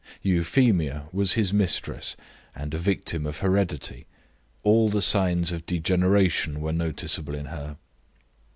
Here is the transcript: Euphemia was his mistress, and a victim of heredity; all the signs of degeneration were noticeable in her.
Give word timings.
Euphemia 0.23 1.07
was 1.13 1.33
his 1.33 1.53
mistress, 1.53 2.15
and 2.55 2.73
a 2.73 2.79
victim 2.79 3.27
of 3.27 3.37
heredity; 3.37 4.07
all 4.63 4.89
the 4.89 4.99
signs 4.99 5.51
of 5.51 5.63
degeneration 5.67 6.59
were 6.59 6.73
noticeable 6.73 7.35
in 7.35 7.45
her. 7.45 7.77